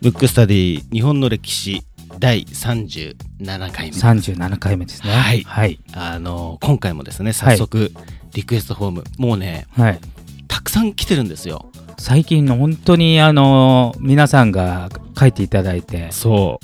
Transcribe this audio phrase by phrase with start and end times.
[0.00, 1.82] ブックスタディ日本の歴史
[2.18, 3.16] 第37
[3.72, 5.12] 回目です37回目ですね。
[5.12, 5.80] はいはい。
[5.92, 7.92] あの今回もですね早速
[8.34, 10.00] リクエストフォーム、もうねはい。
[10.48, 16.60] たくさん来てるんですよ最近の本当にあの皆さんが書いていただいてそ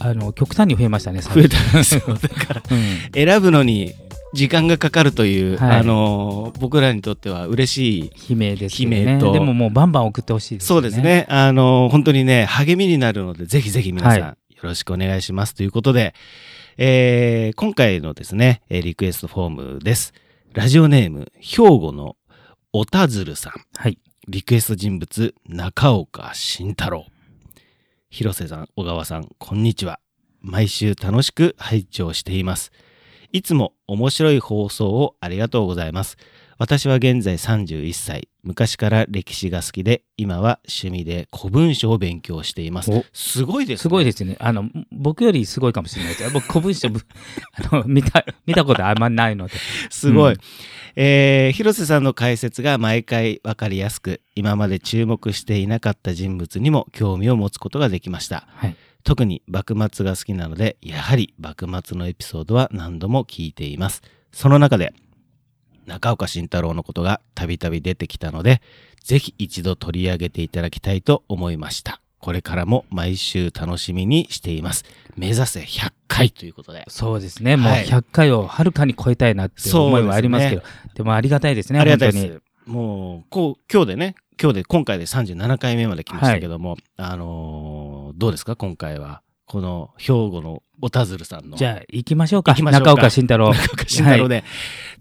[0.00, 1.20] あの極端に増えましたね。
[1.20, 3.94] 増えたんですよだから うん選ぶのに
[4.34, 7.98] 時間がかかるという、はいあの僕らにとっては嬉し
[8.28, 9.02] い悲鳴ですよね。
[9.02, 10.82] 悲鳴とでももうバンバン送ってほしいですよね。
[10.82, 11.00] そうです。
[11.02, 16.14] ねあの本当にね励みになるのでぜひぜひ皆さん、はよろしくお願いしますということで、
[16.76, 20.12] えー今回のですねえーリクエストフォームです
[20.52, 22.16] ラジオネーム兵庫の
[22.72, 23.98] おたずるさんはい。
[24.26, 27.06] リクエスト人物中岡慎太郎
[28.10, 30.00] 広瀬さん小川さんこんにちは
[30.40, 32.70] 毎週楽しく拝聴しています
[33.32, 36.16] いつも面白い放送をありがとうございます
[36.58, 44.36] 私は現在31歳昔から歴史が好きで今は趣味で古文書を勉強していますおすごいですねすごいですね。
[44.40, 46.32] あの僕よりすごいかもしれないです。
[46.32, 47.00] 僕古文書ぶ
[47.70, 49.54] あの見た見たことあんまないので。
[49.90, 50.40] すごい、うん
[50.96, 58.76] えー広瀬さんの解説が毎回わかりやすく今まで注目していなかった人物にも興味を持つことができましたはい。
[59.04, 64.02] 特に幕末が好きなのでやはり幕末のエピソードは何度も聞いています。
[64.32, 64.92] その中で
[65.86, 68.60] 中岡慎太郎のことがたびたび出てきたので
[69.02, 72.00] ぜひ一度取り上げていただきたいと思いました。
[72.20, 74.84] これからも毎週楽しみにしています。
[75.16, 76.84] 目指せ100回ということで。
[76.88, 77.56] そうですね。
[77.56, 80.62] もうはい100回をはるかに超えたいなって思いはありますけど、
[80.94, 81.78] でもありがたいですね。
[81.78, 82.42] ありがたいです。
[82.66, 87.77] もう、こう、今日でね、今日で、今回で37回目まで来ましたけども、あのー
[88.18, 89.22] どうですか、今回は？
[89.46, 91.56] この、兵庫のおたずるさんの。
[91.56, 92.56] じゃあ行きましょうか。
[92.58, 93.54] うか中岡慎太郎。
[93.54, 94.42] 中岡慎太郎で。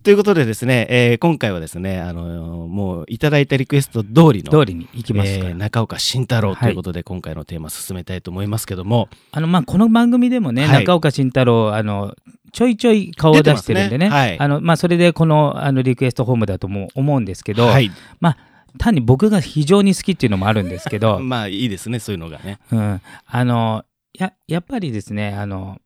[0.03, 5.49] ということでですね、えー今回はですね、あのーもういただいたリクエスト通りの、通りに行きますから。
[5.49, 12.13] えー中岡慎太郎ということで、今回のテーマ進めたいと思いますけども、あのまあこの番組でもね、はい中岡慎太郎あの
[12.51, 17.91] ちょいちょい顔を出してるんでねねはいあのまあ、それでこのあのリクエストホームだとも思うんですけど、はい。
[18.77, 22.59] 単に僕が非常に好きっていうのもあるんですけど、 まあ、いいですね、そういうのがね。
[22.71, 25.79] うん、あのややっぱりですねあの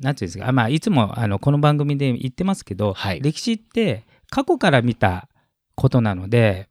[0.00, 5.28] なんていうんですか、まあ、いつもあのこの番組で言ってますけど、はい歴史って過去から見た
[5.74, 6.68] ことなので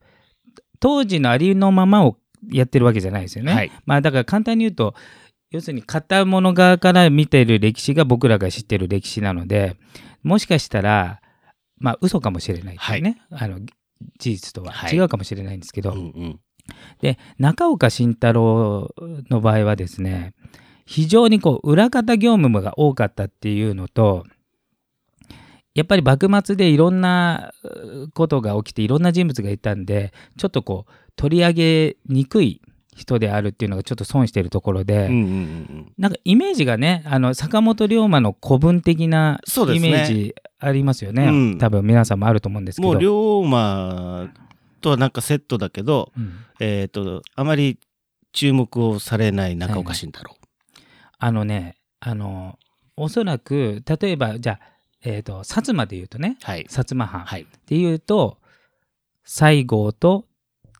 [0.79, 2.17] 当時のありのままを
[2.51, 3.53] やってるわけじゃないですよね。
[3.53, 3.71] はい。
[3.85, 4.95] まあだから簡単に言うと
[5.51, 9.75] 要するに片物側から見てる歴史が僕らが知ってる歴史なので
[10.23, 11.21] もしかしたら
[11.77, 13.59] まあ嘘かもしれないっていうね、あの
[14.19, 16.39] 事実とははい違うかもしれないんですけど、うんうん。
[17.01, 18.93] で中岡慎太郎
[19.29, 20.33] の場合はですね
[20.85, 24.25] 非常にこう裏方業務が多かったっていうのと
[25.73, 32.61] やっぱり幕末でいろんなうことが起きていろんな人物がいたんでちょっとこう取り上げにくい
[32.95, 42.87] 人であるっていうのがちょっと損してるところで、うんうんうんなんかイメージがねあの坂本龍馬の古文的なイメージありますよねうん多分皆さんもあると思うんですけど。
[42.89, 43.07] もう龍
[43.47, 44.29] 馬
[44.81, 47.79] とはなんかセットだけど、うんえっ、と、あまり
[48.33, 50.35] 注目をされない中岡慎太郎。
[51.17, 52.59] あのね、あの、
[52.95, 54.59] おそらく、例えば、じゃあ、
[55.03, 56.65] えっ、と、薩摩で言うとね、はい。
[56.65, 57.47] 薩摩藩っはい。
[57.65, 58.37] ていうと、
[59.23, 60.25] 西郷と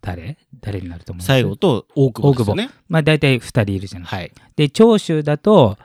[0.01, 0.37] 誰？
[0.59, 2.69] 誰になると思う最後と大久保ですよね。
[2.89, 4.07] まあ、大体2人いるじゃない。
[4.07, 4.31] はい。
[4.55, 5.77] で、長州だと、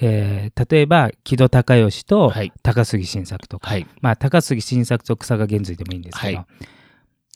[0.00, 3.86] えー例えば、木戸孝允とはい高杉晋作とか、はい。
[4.00, 6.46] まあ、高杉晋作と草賀源瑞でもいいんですけど、はい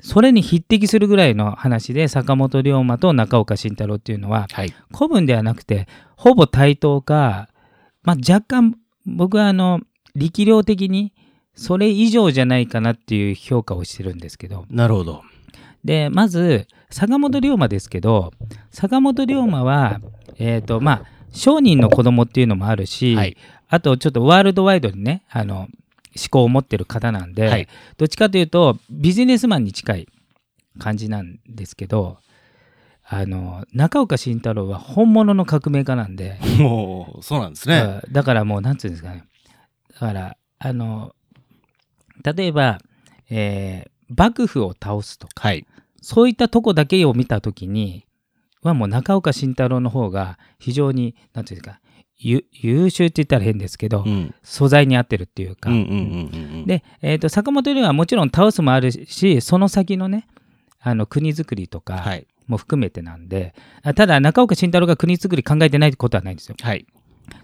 [0.02, 4.74] それに匹敵するぐらいの話で坂本龍馬と中岡慎太郎っていうのははい。
[4.94, 7.48] 古文ではなくてほぼ対等か、
[8.02, 8.76] まあ、若干
[9.06, 9.80] 僕はあの
[10.14, 11.14] 力量的に
[11.54, 15.22] それ以上じゃないかなっていう評価をしてるんですけどなるほど。
[15.86, 18.32] でまず坂本龍馬ですけど
[18.70, 20.00] 坂本龍馬は
[20.36, 21.02] えっ、とまあ
[21.32, 23.36] 商人の子供っていうのもあるし、はい。
[23.68, 25.68] あとちょっとワールドワイドにねあの思
[26.30, 30.08] 考を持ってる方なんで、はいどっちかというとビジネスマンに近い
[30.78, 32.18] 感じなんですけど
[33.04, 38.00] あの中岡慎太郎は本物の革命家なんで、もう、そうなんですね。
[38.04, 39.24] うんだからもうなんていうんですかね
[39.94, 41.14] だからあの
[42.24, 42.78] 例えば、
[43.30, 45.66] えー幕府を倒すとかはい。
[46.00, 48.06] そういったとこだけを見た時に
[48.62, 51.80] はもう中岡慎太郎の方が非常になんていうんですか
[52.18, 54.34] ゆ優秀って言ったら変ですけど、うん。
[54.42, 55.70] 素材に合ってるっていうか。
[55.70, 60.26] で、えー、と坂本龍はもちろん倒すもあるしその先のね
[60.80, 62.26] あの国づくりとかはい。
[62.46, 66.86] も含めてなんで、あただ中岡慎太郎が国づくり考えてないってことはないんですよはい。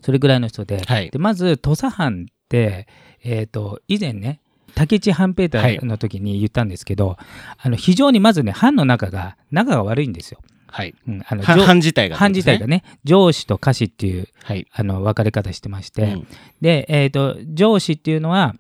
[0.00, 2.87] それぐらいの人で,、はいでまず土佐藩って、
[3.25, 4.40] えー、と以前ね
[4.74, 7.16] 竹地半平太の時に言ったんですけど、
[7.58, 10.40] あの非常にまずね藩の中が仲が悪いんですよ。
[10.66, 10.94] はい。
[11.06, 14.66] うん、あの藩自体が、藩自体がね上司と下司っていうはい。
[14.72, 16.26] あの分かれ方してまして、うん
[16.60, 18.54] で、えー、と上司っていうのは、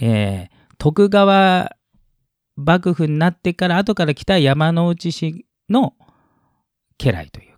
[0.00, 1.76] えー徳川
[2.56, 5.94] 幕府になってから後から来た山之内氏の
[6.96, 7.49] 家来というか。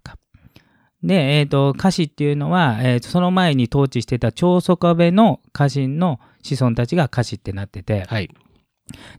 [1.03, 8.31] で、えー、と家臣っていうのは、えーとその前に統治してた長宗我部の家臣の子孫たちが家臣ってなっててはい。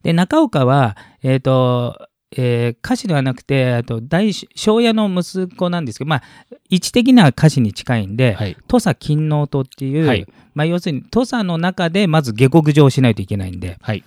[0.03, 6.23] で中岡は、えーとえー家臣ではなくてあと大庄屋の息子なんですけど、まあ、
[6.69, 8.57] 位置的には家臣に近いんで、はい。
[8.67, 14.03] 土佐勤王党っていう、はいまあ、要するに土佐の中でまず下克上しないといけないんで、はい。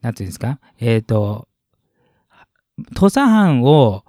[0.00, 1.48] なんていうんですか、えっ、と、
[2.94, 4.04] 土佐藩を、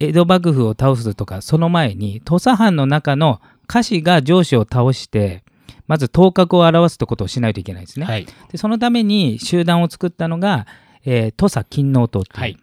[0.00, 5.44] 江戸幕府を倒すとか、その前に、土佐藩の中の家臣が上司を倒して、
[5.86, 8.06] まず頭角を表すってことをしないといけないですね。
[8.06, 8.26] はい。
[8.50, 10.66] でそのために集団を作ったのが、
[11.04, 12.40] えー土佐勤王党っていう。
[12.40, 12.56] はい。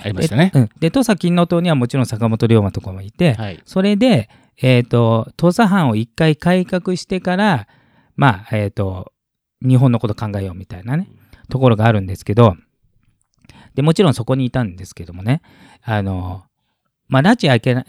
[0.00, 0.50] ありましたね。
[0.52, 3.60] でうんで土佐勤王党にはもちろん坂本龍馬とかもいて、はい。
[3.64, 4.28] それで、
[4.60, 7.68] えっ、と、土佐藩を一回改革してから、
[8.16, 9.12] まあ、えっ、と、
[9.66, 11.08] 日本のこと考えようみたいなね、
[11.48, 12.56] ところがあるんですけど、
[13.74, 15.40] で、もちろんそこにいたんですけどもね、
[15.84, 16.44] あの、
[17.08, 17.84] まあ、拉致開けな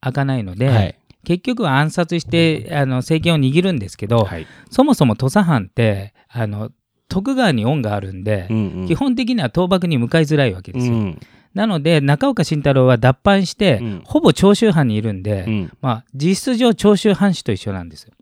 [0.00, 0.98] 開かないので、はい。
[1.24, 4.46] 結局は暗殺して、あの、政権を握るんですけど、はい。
[4.70, 6.70] そもそも土佐藩って、あの、
[7.08, 10.92] 徳川に恩があるんで、うんうん基本的には倒幕に向かいづらいわけですよ。
[10.94, 11.20] うん
[11.54, 15.72] なので、中岡慎太郎は脱藩して、うんほぼ長州藩にいるんで、うん。
[15.80, 18.12] まあ、実質上長州藩士と一緒なんですよ。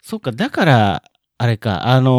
[0.00, 1.02] そっか、だから、
[1.36, 2.10] あれか、あの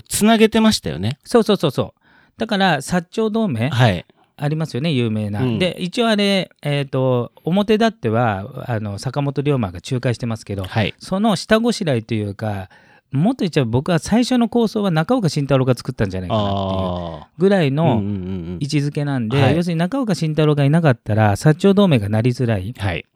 [0.00, 1.18] ーつなげてましたよね。
[1.24, 2.00] そうそうそうそう。
[2.38, 4.04] だから、薩長同盟はい。
[4.36, 5.42] ありますよね、有名な。
[5.42, 10.94] うんで、一応あれ、えっ、と、表立っては、あの、坂本龍馬が仲介してますけど、はい。
[10.98, 12.68] その下ごしらえというか、
[13.12, 17.26] もっと言っちゃう僕は最初の構想は中岡慎太郎が作ったんじゃないかなっていう。
[17.38, 18.08] ぐらいのうんうんう
[18.54, 22.74] ん位置づけなんで、はい要するに中岡慎太郎がいなかったら、薩長同盟がなりづらい。
[22.76, 23.06] はい。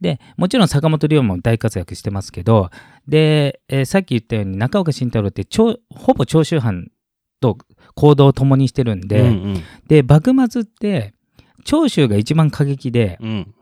[0.00, 2.70] で、もちろん坂本龍馬も大活躍してますけど、
[3.06, 6.90] で、えーさっき言ったように中岡慎太郎って超ほぼ長州藩
[7.40, 7.58] と
[7.94, 11.14] 行動を共にしてるんで、うんうんで、幕末って
[11.64, 13.54] 長州が一番過激で、うん。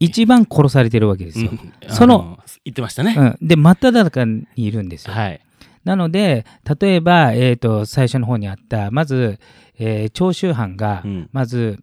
[0.00, 1.50] 一番殺されてるわけですよ。
[1.50, 3.14] うんその言ってましたね。
[3.40, 5.14] うん、で、真っ只中にいるんですよ。
[5.14, 5.40] はい。
[5.84, 6.44] なので、
[6.80, 9.38] 例えば、えー、と最初の方にあった、まず、
[9.78, 11.78] えー長州藩が、うんまず、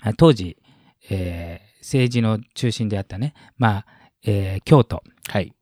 [0.00, 0.56] あ当時、
[1.10, 3.86] えー政治の中心であったね、まあ
[4.24, 5.02] えー京都。
[5.28, 5.52] はい。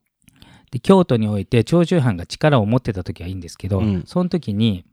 [0.71, 4.85] で京都において長州藩が力を持ってた時はいいんですけど、うんその時に、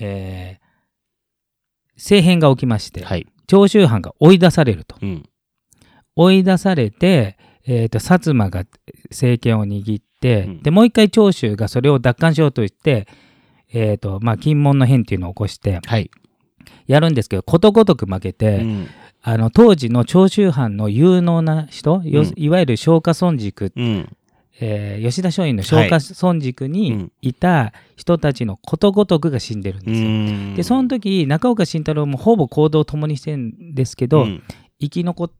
[0.00, 0.68] えー
[2.00, 3.26] 政変が起きまして、はい。
[3.48, 4.94] 長州藩が追い出されると。
[5.02, 5.28] うん。
[6.14, 7.36] 追い出されて、
[7.66, 8.64] えーと薩摩が
[9.10, 13.08] 政権を握って、うんでもう一回長州がそれを奪還しようとして、
[13.72, 16.10] えーとまあ、金門の変っていうのを起こしてはい。
[16.86, 18.86] やるんですけどことごとく負けて、うん
[19.20, 24.16] あの当時の長州藩の有能な人、ようんいわゆる松下村塾、うん。
[24.60, 30.08] えー吉田松陰の松下村塾うにんいた人たちのことごとくが死んでるんうですよ。
[30.08, 30.54] ん。
[30.56, 34.42] でその時中岡慎太郎もほぼ行動を共にしてるんですけど、うん
[34.80, 35.30] 生き残っ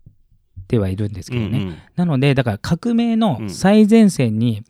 [0.67, 1.59] てはいるんですけどね。
[1.59, 4.65] うんなのでだから革命のうん最前線に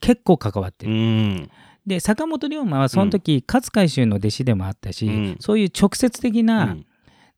[0.00, 0.94] 結構関わってうる。
[0.94, 1.50] ん。
[1.86, 6.86] で坂本龍馬はその時、勝海舟の弟子でもあったし、うんそういう直接的な、うん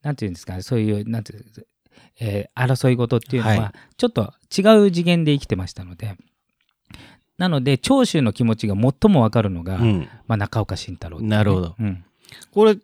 [0.02, 1.66] なんていうんですかねそういうなんていうんですか
[2.20, 6.16] えー争い事っていうのははちょっと違う次元で生きてましたので、
[7.40, 10.08] なので長州の気持ちが最も分かるのが、うん。
[10.28, 11.74] まあ、中岡慎太郎ね、なるほど。
[11.80, 12.04] うん。
[12.52, 12.76] これ、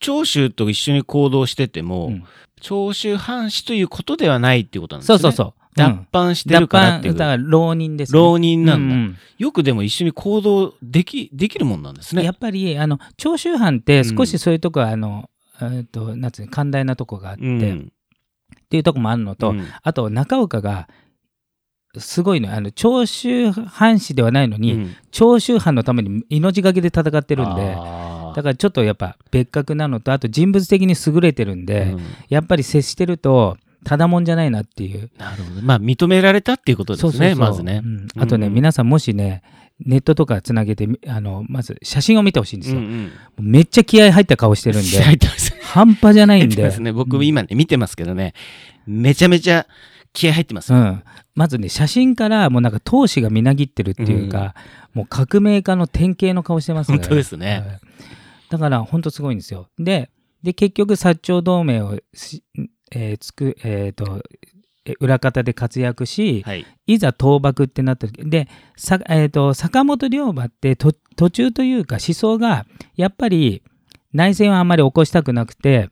[0.00, 2.24] 長州と一緒に行動してても、うん。
[2.60, 5.18] 長州藩士ということではないっていうことなんですね。
[5.18, 5.62] そうそうそう。
[5.74, 7.14] 脱藩してるからっていう。
[7.14, 8.18] だから浪人です、ね。
[8.18, 12.22] 浪人なんだ、ううよくでも一緒に行動できできるもんなんですね。
[12.22, 15.30] やっぱりあの長州藩って少しそういうとこは、あの
[15.62, 17.92] えーとなんつうの寛大なとこがあって、うん。
[18.54, 19.66] っていうとこもあるのと、うん。
[19.82, 20.88] あと中岡が
[21.98, 24.96] すごいのあの長州藩士ではないのに、うん。
[25.10, 27.74] 長州藩のために命がけで戦ってるんで
[28.34, 32.00] だからちょっとやっぱ別格なのとあと人物的に優れてるんで、うん。
[32.28, 35.10] やっぱり接してるとただもんじゃないなっていう。
[35.18, 35.62] なるほど。
[35.62, 37.82] まあ、認められたっていうことですね、まずね。
[37.84, 37.86] う。
[37.86, 38.08] ん。
[38.16, 39.42] あとね、うん皆さんもしね
[39.84, 43.50] ネットとかつなげてみあのまず写真を見てほしいんですよ、うんうん。
[43.50, 44.88] めっちゃ気合入った顔してるんで
[45.62, 46.70] 半端じゃないんで。
[46.78, 46.92] ね。
[46.92, 48.34] 僕うん今ね、見てますけどね、
[48.86, 49.66] めちゃめちゃ
[50.12, 50.72] 気合入ってます。
[50.72, 50.78] よ。
[50.78, 51.02] うん、
[51.34, 54.54] まずね写真からもうなんか闘志がみなぎってるっていうか、
[54.94, 56.98] もう革命家の典型の顔してますね。
[56.98, 57.64] 本当ですね。
[57.66, 57.80] はい。
[58.50, 59.68] だから本当すごいんですよ。
[59.78, 60.10] で
[60.42, 62.44] で結局薩長同盟をし、
[62.90, 64.22] えーつくえーと
[64.84, 66.66] え裏方で活躍し、はい。
[66.86, 72.66] いざ倒幕ってなった時で、さえー、と坂本龍馬ってと途中というか思想が
[72.96, 73.62] やっぱり
[74.12, 75.88] 内戦はあんまり起こしたくなくて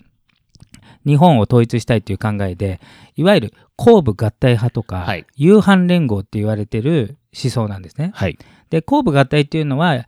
[1.06, 2.80] 日本を統一したいっていう考えで
[3.16, 8.12] いわゆる後部合体派とか、はい夕飯連合って言われてる思想なんですね。
[8.14, 8.38] はい。
[8.68, 10.06] で後部合体っていうのは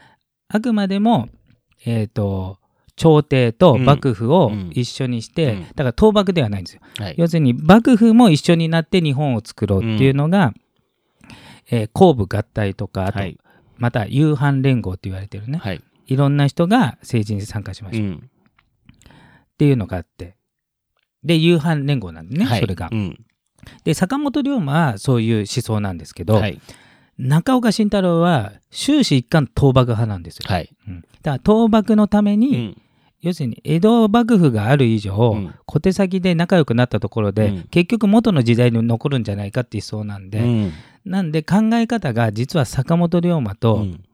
[0.48, 1.28] あくまでも、
[1.86, 2.58] えー、と
[2.96, 6.82] 朝廷と幕府をうん一緒にして、うんだから倒幕ではないんですよ。
[6.98, 7.14] はい。
[7.16, 10.52] 要するに幕府も一緒になって日本を作ろうっていうのが、
[11.70, 13.38] えー後部合体とかあと、はい。
[13.78, 15.82] また夕飯連合って言われてるね、はい。
[16.06, 18.30] い、ろんな人が政治に参加しましょうっうん。
[19.58, 20.36] ていうのがあって
[21.24, 23.24] で夕飯連合なんでね、はいそれがうん。
[23.84, 26.60] で坂本龍馬はそういう思想なんですけど、はい。
[27.18, 30.74] 中岡慎太郎は終始一貫倒幕派なんですよ、はい。
[30.88, 32.82] うんだから倒幕のために、うん。
[33.20, 40.72] 要するに江戸幕府がある以上、うん小手先で仲良くなったところで、うん結局元の時代に残るんじゃないかっていう思想なんで、うん
[41.04, 44.04] なんで考え方が実は坂本龍馬うとん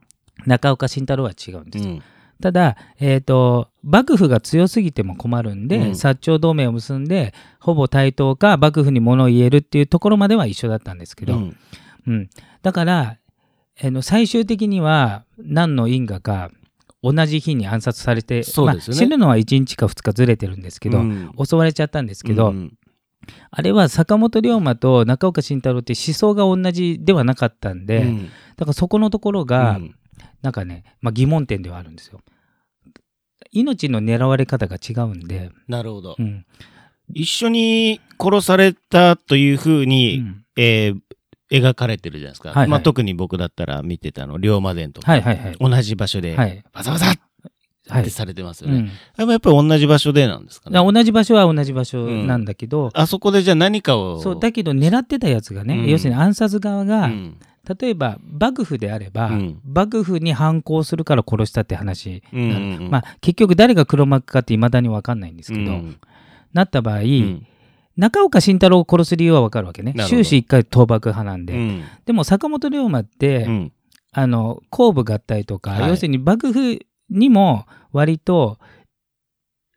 [0.47, 2.03] 中岡慎太郎は違うんですよ。
[2.41, 5.91] うんただ、えー、と幕府が強すぎても困るんで、うん。
[5.91, 11.57] 薩長同盟を結んでほぼ対等か幕府に物を言えるっていうところまでは一緒だったんですけど、うん。
[12.07, 12.31] うん。
[12.63, 13.19] だから、
[13.81, 16.51] あの最終的には何の因果か
[17.03, 18.45] 同じ日に暗殺されて、ね。
[18.59, 21.33] まあ死ぬのは1日か2日ずれてるんですけど、うん。
[21.45, 22.75] 襲われちゃったんですけど、うん。
[23.51, 28.31] あれは坂本龍馬と中岡慎太郎って思想が同じではなかったんで、うん。
[28.57, 29.95] だからそこのところが、うん
[30.43, 32.21] なんかね、まあ、疑問点ではあるんですよ。
[33.53, 36.23] 命の狙われ方が違うんで、なるほどう。
[36.23, 36.45] ん
[37.15, 40.99] 一緒に殺されたというふううに、んえー
[41.51, 42.51] 描かれてるじゃないですか。
[42.51, 45.57] はいはいまあ、特に僕だったら見てたの、龍馬伝とか、はいはいはい。
[45.59, 47.15] 同じ場所で、はいバサバサっ
[47.89, 48.77] はいてされてますよね。
[48.77, 50.79] うん、あれもやっぱり同じ場所でなんですかね。
[50.79, 54.21] 同じ場所は同じ場所なんだけど、あそこでじゃあ何かを。
[54.21, 57.39] そうだけど狙ってたやつがね、うん要するに暗殺側が、うん
[57.81, 59.61] 例えば幕府であれば、うん。
[59.65, 62.91] 幕府に反抗するから殺したって話、うんうんうん。
[62.91, 65.99] まあ、結局誰が黒幕かっていまだに分かんないんですけど、うん。
[66.55, 67.47] なった場合、うん。
[67.97, 69.93] 中岡慎太郎を殺す理由は分かるわけね。
[70.09, 71.85] 終始一回倒幕派なんで、うん。
[72.07, 73.73] でも坂本龍馬って、うん。
[74.13, 75.91] あの後部合体とか、はい。
[75.91, 76.79] 要するに幕府
[77.11, 78.59] にも割と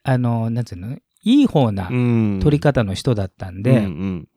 [0.02, 2.40] あのなんつうのいい方なうん。
[2.42, 4.28] 取り方の人だったんで、うん。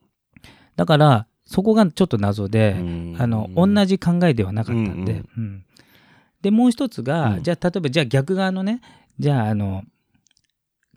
[0.75, 3.15] だからそこがちょっと謎で、うん。
[3.19, 5.65] あの同じ考えではなかったんで、うんうん。
[6.41, 7.43] でもう一つが、うん。
[7.43, 8.81] じゃあ例えばじゃあ逆側のね
[9.19, 9.83] じゃああの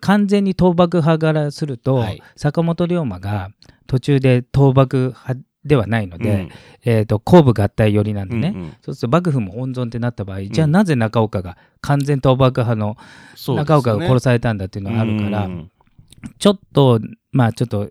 [0.00, 2.23] 完全に倒幕派からすると、はい。
[2.37, 3.50] 坂本龍馬が
[3.87, 6.50] 途中で倒幕派ではないので、うん。
[6.85, 8.76] えー、と後部合体寄りなんでね、うんうん。
[8.83, 12.97] そうすると幕府も温存ってなった場合、じゃあなぜ中岡が完全倒幕派の
[13.57, 15.71] 中岡が殺されたんだっていうのがあるから、うん。
[16.38, 17.00] ちょっと
[17.33, 17.90] まあちょっと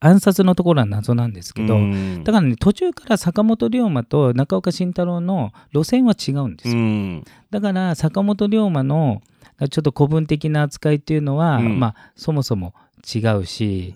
[0.00, 2.24] 暗殺のところは謎なんですけど、うん。
[2.24, 7.24] だからね途中から坂本龍馬と中岡慎太郎の路線は違うんですよ、うん。
[7.50, 9.22] だから坂本龍馬の
[9.70, 11.80] ちょっと古文的な扱いっていうのは、うん。
[11.80, 13.94] まあそもそも違うし、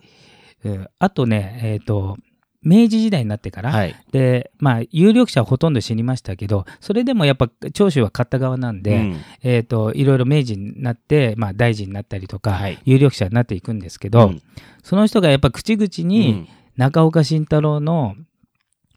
[0.64, 2.16] うんあとねえっ、と
[2.62, 3.96] 明治時代になってから、はい。
[4.12, 9.20] でまあ有力者はほとんど死にましたけどそれでもやっぱ長州は勝った側なんで、うん。
[9.42, 12.78] えー、といろいろ明治になって、まあ、大臣になったりとか、はい。
[12.84, 14.42] 有力者になっていくんですけど、うん。
[14.82, 18.14] その人がやっぱ口々に中岡慎太郎の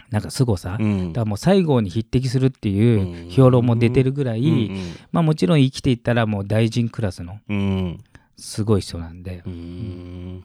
[0.09, 0.85] なんか凄さ、うん。
[0.85, 7.39] うんだからもう西郷に匹敵するっていう評論も出てるぐらい、うんまあ、もちろん生きていったらもう大臣クラスの
[8.37, 9.41] すごい人なんで。
[9.45, 10.43] う、ん。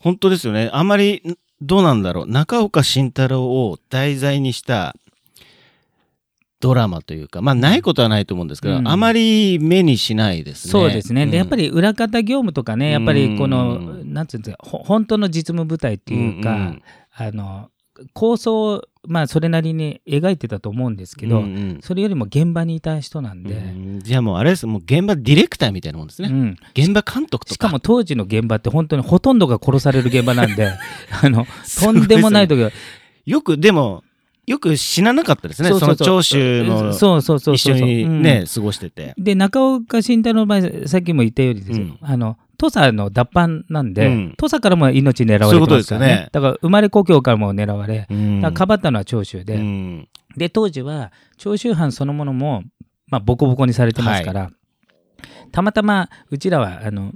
[0.00, 0.70] 本当ですよね。
[0.72, 1.22] あんまり、
[1.62, 2.26] どうなんだろう。
[2.28, 4.96] 中岡慎太郎を題材にした
[6.60, 8.88] ドラマというか、まあ、ないことはないと思うんですけど、うん。
[8.88, 10.70] あまり目にしないですね。
[10.70, 14.12] そうですね、でやっぱり、り裏方業務とかねやっぱりこの、うん。
[14.12, 16.82] なんていうんですかほ本当の実務舞台っていうか、うんうん。
[17.14, 17.70] あの
[18.12, 21.80] 構想をまあそれなりに描いてたと思うんですけど、うんうん。
[21.82, 23.58] それよりも現場にいた人なんで、う
[23.96, 24.00] ん。
[24.00, 26.28] じゃあもうあれです、もう現場ディレクターみたいなもんですね。
[26.28, 26.56] うん。
[26.74, 27.54] 現場監督とか。
[27.54, 30.70] しかも当時の現場って本当にほとんどが殺される現場なんで
[31.22, 31.46] あの
[31.80, 32.70] とんでもない時は。
[33.26, 34.04] よく、でも、
[34.46, 35.70] よく死ななかったですね。
[35.70, 38.22] その長州のそうそうそうそう一緒にうん。
[38.22, 39.14] ね、過ごしてて。
[39.18, 41.98] で中岡慎太郎の場合さっきも言ったようにですよ、うん。
[42.00, 44.34] あの土佐の脱藩なんで、うん。
[44.36, 45.50] 土佐からも命狙われてますからね。
[45.50, 46.28] そういうことですよね。
[46.30, 48.40] だから生まれ故郷からも狙われ、うん。
[48.40, 50.08] だかばったのは長州で、うん。
[50.36, 52.62] で当時は長州藩そのものも、
[53.08, 54.50] まあ、ボコボコにされてますから、
[55.50, 57.10] たまたまうちらはあの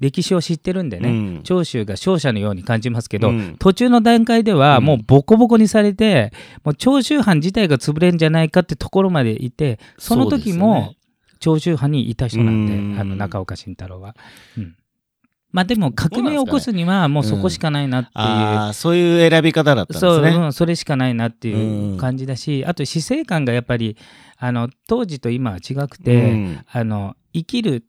[0.00, 1.40] 歴史を知ってるんでね、うん。
[1.42, 3.56] 長州が勝者のように感じますけど、うん。
[3.58, 4.84] 途中の段階ではうん。
[4.84, 6.32] もうボコボコにされて、
[6.64, 10.96] もう長州藩自体が潰れんじゃないかってところまでいてその時もね。
[11.38, 12.98] 長州藩にいた人なんで、うん。
[12.98, 14.16] あの中岡慎太郎は。
[14.56, 14.74] うん
[15.56, 20.28] まあでも革命を起こすにはもうそこしかないなっていう、ああそういう選び方だったんですそう、ね。
[20.28, 23.96] うんそれしかないなっていううん感じだし、あと死生観がやっぱり
[24.36, 26.64] あの当時と今は違くて、うん。
[26.70, 27.84] あの生きる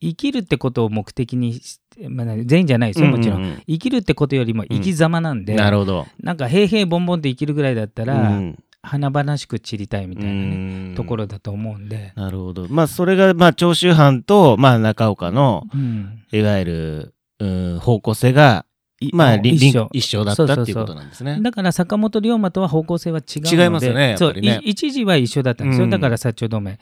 [0.00, 6.06] 生きるってことを目的にして、まあ、全員じゃないですよもちろん,、うう生きるってことよりも生き様なんで、なるほど。
[6.20, 10.94] なんか平々ボンボンって生きるぐらいだったら、うん華々しく散りたいみたいなね、うん。
[10.94, 12.66] ところだと思うんで、なるほど。
[12.68, 16.22] まあそれがまあ長州藩とまあ中岡のうん。
[16.30, 18.66] いわゆる、うん、方向性が
[19.00, 19.88] いまあ一緒。
[19.92, 21.40] 一緒だったっていうことなんですね。
[21.40, 23.56] だから坂本龍馬とは方向性は違うので。
[23.64, 24.16] 違いますよねね。
[24.16, 25.90] そうい一時は一緒だったんですよ、うん。
[25.90, 26.78] だから薩長同盟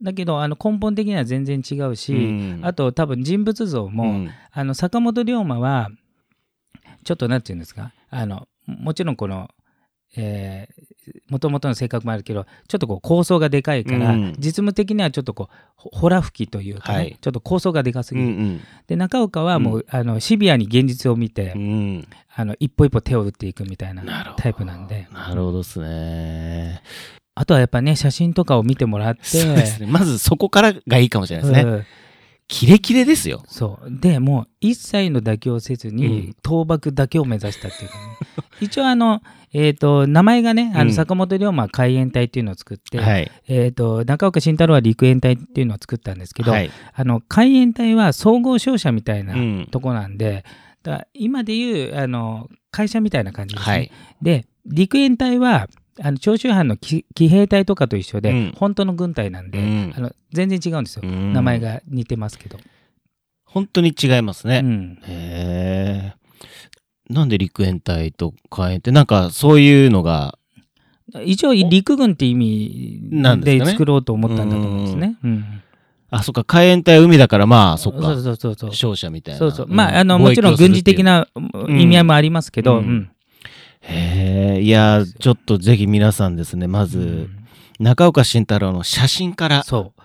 [0.00, 2.60] だけどあの根本的には全然違うし、うん。
[2.62, 4.30] あと多分人物像も、うん。
[4.52, 5.88] あの坂本龍馬は
[7.04, 7.92] ちょっとなんていうんですか？
[8.10, 9.50] あのもちろんこの
[10.16, 10.68] え
[11.28, 14.34] もともとの性格もあるけどちょっとこう構想がでかいから、うん。
[14.38, 17.18] 実務的にはちょっとこうほほら吹きというかね、はい。
[17.20, 21.60] ちょっと構想がでかすぎる、うんで中岡はもう、あのシビアに現実を見て、うん。
[21.60, 22.08] うん
[22.40, 25.08] あの一歩一歩手を打っていくみたいなタイプなんで。
[25.12, 26.82] なるほどですね。
[27.34, 29.78] あとはやっぱね写真とかを見てもらってね。
[29.88, 31.86] まずそこからがいいかもしれないですね。
[32.50, 33.42] うんキレキレですよ。
[33.46, 43.30] そうでもう一切の妥協をせずうにん倒幕だけを目指したっていうかね、 一応あの、えー、と名前がねあうんの坂本龍馬は海援隊っていうのを作って、はい。
[43.48, 46.70] えー、と中岡慎太郎は陸援隊っていうのを作ったんですけど、はい。
[46.94, 50.46] あの海援隊は総合商社みたいなうんとこなんで、
[50.82, 53.74] だから今でいうあの会社みたいな感じですね。
[53.74, 53.92] はい。
[54.22, 55.68] で陸援隊は
[56.00, 58.52] あの長州藩の騎騎兵隊とかと一緒で、うん。
[58.56, 59.92] 本当の軍隊なんで、うん。
[59.96, 61.32] あの全然違うんですよ、うん。
[61.32, 62.58] 名前が似てますけど。
[63.44, 64.60] 本当に違いますね。
[64.64, 64.98] うん。
[65.06, 67.12] へえ。
[67.12, 70.38] なんで陸援隊と海援ってなんかそういうのが
[71.24, 75.16] 一応陸軍って意味なんで作ろうと思ったんだと思うんですね。
[75.24, 75.62] うん。
[76.10, 76.44] あそっか。
[76.44, 78.22] 海援隊は海だからまあそっかそう。
[78.22, 78.70] そうそうそう。
[78.70, 79.38] 勝者みたいな。
[79.38, 79.66] そうそう。
[79.66, 81.26] んまあ、あの、もちろん軍事的な
[81.68, 82.84] 意味合いもありますけど、うん。
[82.84, 83.10] うん
[83.88, 87.38] へえいやちょっとぜひ皆さんですねまず、うん。
[87.78, 89.62] 中岡慎太郎の写真から。
[89.62, 90.00] そう。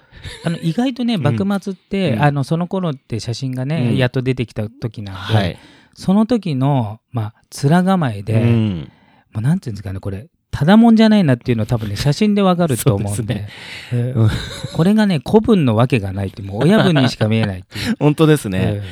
[0.45, 1.21] あの意外とね、 ん。
[1.21, 2.23] 幕末って、うん。
[2.23, 3.97] あのその頃って写真がね、うん。
[3.97, 5.57] やっと出てきた時なんで、はい、
[5.93, 8.91] その時の、まあ、面構えで、うん。
[9.33, 13.47] もうなんていうんですかね、これ、ただもんじゃないなっていうのは多分ね、写真でわかると思うんで、
[13.89, 14.29] そうえー
[14.73, 17.95] これがね、古文のわけがないって、もう親分にしか見えないっていう。
[17.99, 18.83] 本当ですね、え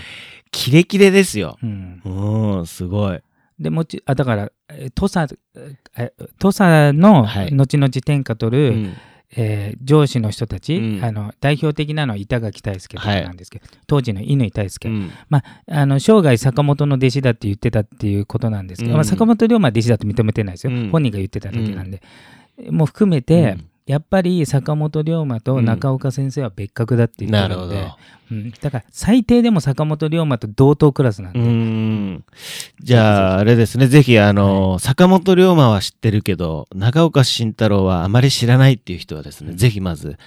[0.52, 1.60] キレキレですよ。
[1.64, 2.58] ーうん。
[2.60, 3.20] うんすごい。
[3.60, 4.52] でもちあだから、えー
[4.90, 5.40] 土佐
[5.98, 7.52] え土佐のはい。
[7.52, 8.94] 後々天下取る、うん。
[9.38, 11.06] えー上司の人たち、うん。
[11.06, 15.12] あの代表的なのは板垣大輔なんですけど、当時の乾大輔、うん。
[15.70, 18.96] あの生涯坂本の弟子だって言ってたっていうことなんですけど、うん。
[18.98, 20.90] まあ、坂本龍馬は弟子だと認めてないですよ、うん。
[20.90, 22.02] 本人が言ってただけなんで、
[22.70, 27.98] もう含めて、うんやっぱり坂本龍馬と中岡先生は別格だって言ってるので、なるほど。
[28.32, 28.52] うん。
[28.52, 32.24] だから最低でも坂本龍馬と同等クラスなんで、うん。
[32.82, 33.88] じゃああれですね。
[33.88, 39.58] ぜひあの、坂本龍馬は知ってるけど長岡慎太郎はあまり知らないっていう人はですね、うん。
[39.58, 40.18] ぜひまず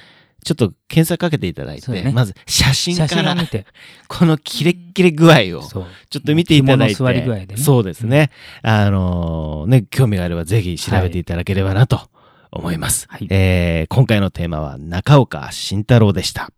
[0.45, 2.13] ちょっと検索かけていただいて、ね。
[2.13, 3.67] まず写真写から見て。
[4.09, 5.87] このキレッキレ具合をちょ
[6.19, 7.03] っと見ていただいて。
[7.03, 7.47] ね。
[7.57, 8.31] そうですね。
[8.63, 12.11] あのーね、興味があればぜひ調べていただければなと
[12.55, 13.07] 思います。
[13.09, 16.51] はいえー今回のテーマは中岡慎太郎でした。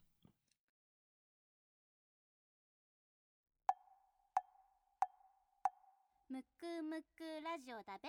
[6.29, 8.09] むくむくラジオだべ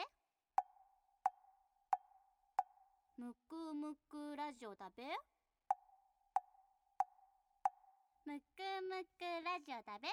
[3.18, 5.04] むくむくラジオだべ
[8.26, 10.10] むくむくラジオだべ